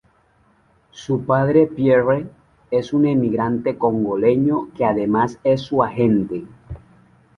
Su 0.89 1.25
padre, 1.27 1.67
Pierre, 1.67 2.25
es 2.71 2.91
un 2.91 3.05
inmigrante 3.07 3.77
congoleño 3.77 4.73
que 4.73 4.83
además 4.85 5.37
es 5.43 5.61
su 5.61 5.83
agente. 5.83 6.43